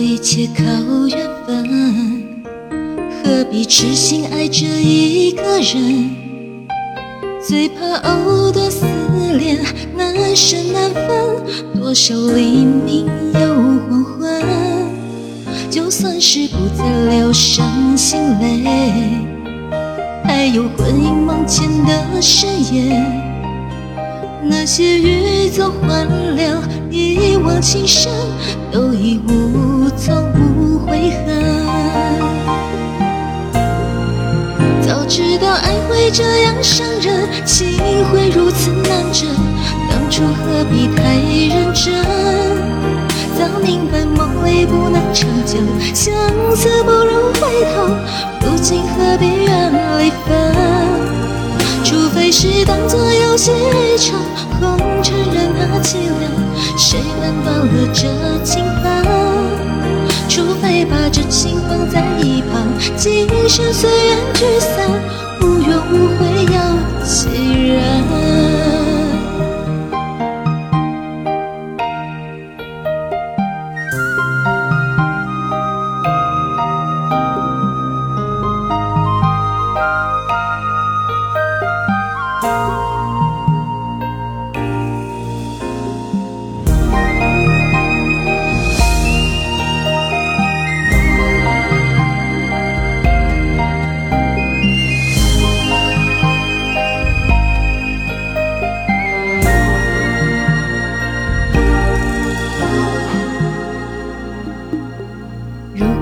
[0.00, 0.64] 一切靠
[1.08, 2.24] 缘分，
[3.22, 6.10] 何必痴心爱着一个人？
[7.46, 8.86] 最怕藕断丝
[9.32, 9.58] 连，
[9.96, 11.04] 难舍难分，
[11.78, 13.54] 多少黎明又
[13.88, 14.42] 黄昏。
[15.70, 18.62] 就算是不再流伤心泪，
[20.24, 23.29] 还有魂萦梦牵的誓言。
[24.42, 26.04] 那些欲走还
[26.34, 26.56] 留，
[26.90, 28.10] 一往情深，
[28.72, 31.26] 都已无从无悔恨。
[34.80, 37.78] 早知道爱会这样伤人，情
[38.10, 39.28] 会如此难枕，
[39.90, 41.14] 当初何必太
[41.54, 41.94] 认真？
[43.38, 45.58] 早明白梦里不能长久，
[45.94, 46.14] 相
[46.56, 47.88] 思不如回头，
[48.46, 50.69] 如今何必怨离分？
[52.32, 54.16] 只是当作游戏一场，
[54.60, 56.30] 红尘任它凄凉，
[56.78, 58.06] 谁能断了这
[58.44, 59.04] 情份？
[60.28, 64.88] 除非把真心放在一旁，今生随缘聚散，
[65.40, 68.49] 无怨无悔有几人？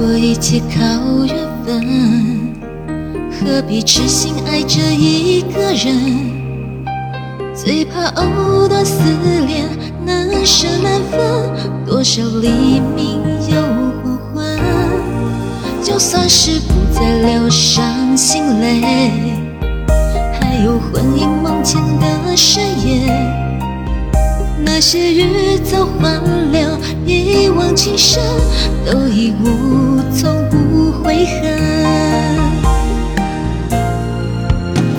[0.00, 2.54] 如果一切靠缘分，
[3.30, 6.86] 何必痴心爱着一个人？
[7.54, 9.02] 最怕藕断丝
[9.46, 9.68] 连，
[10.06, 13.60] 难舍难分，多少黎明又
[14.02, 14.58] 黄昏。
[15.82, 18.80] 就算是不再流伤心泪，
[20.40, 23.39] 还有魂萦梦牵的誓言。
[24.64, 26.20] 那些欲走还
[26.52, 28.22] 留，一往情深，
[28.86, 31.58] 都已无从不悔恨。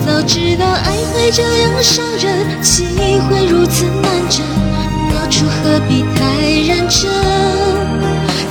[0.04, 2.86] 早知道爱会这样伤人，情
[3.28, 4.44] 会如此难枕，
[5.12, 6.20] 当初何必太
[6.68, 7.10] 认真？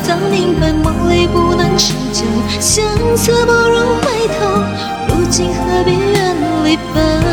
[0.03, 2.23] 早明白梦里不能长久，
[2.59, 2.85] 相
[3.15, 4.39] 思不如回头，
[5.07, 6.35] 如今何必怨
[6.65, 7.30] 离分？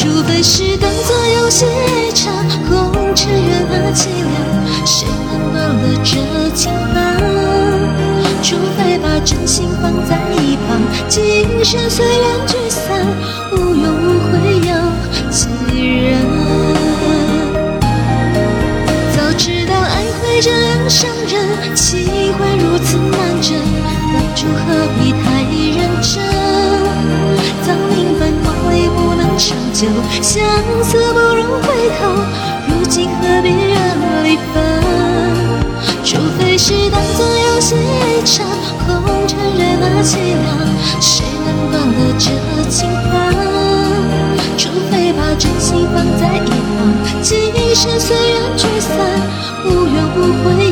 [0.00, 2.32] 除非是当作游戏一场，
[2.68, 6.14] 红尘任它凄凉，谁能断了这
[6.54, 6.96] 情分？
[8.40, 11.18] 除非把真心放在一旁，今
[11.64, 13.04] 生随缘聚散，
[13.50, 14.32] 无怨无悔
[14.68, 14.70] 有
[15.32, 15.48] 几
[16.06, 16.14] 人？
[19.16, 23.58] 早知道爱会这样伤人，情会如此难枕，
[24.14, 25.42] 当初何必太
[25.76, 26.22] 认真？
[27.66, 28.17] 早明白
[29.38, 29.86] 长久，
[30.20, 30.42] 相
[30.82, 32.10] 思不如回头，
[32.66, 33.78] 如今何必怨
[34.24, 34.56] 离分？
[36.02, 38.44] 除非是当作游戏一场，
[38.84, 40.44] 红尘任它凄凉，
[41.00, 42.24] 谁能断了这
[42.68, 43.14] 情分？
[44.58, 47.38] 除非把真心放在一旁，今
[47.76, 48.98] 生随缘聚散，
[49.66, 50.67] 无怨无悔。